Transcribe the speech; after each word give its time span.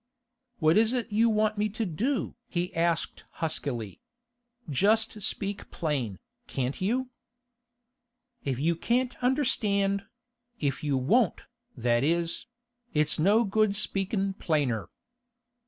'What 0.57 0.77
is 0.77 0.93
it 0.93 1.11
you 1.11 1.29
want 1.29 1.59
me 1.59 1.69
to 1.69 1.85
do?' 1.85 2.33
he 2.49 2.75
asked 2.75 3.23
huskily. 3.33 4.01
'Just 4.67 5.21
speak 5.21 5.69
plain, 5.69 6.17
can't 6.47 6.81
you?' 6.81 7.11
'If 8.43 8.57
you 8.57 8.75
can't 8.75 9.15
understand—if 9.23 10.83
you 10.83 10.97
won't, 10.97 11.41
that 11.77 12.03
is—it's 12.03 13.19
no 13.19 13.43
good 13.43 13.75
speakin' 13.75 14.33
plainer. 14.33 14.89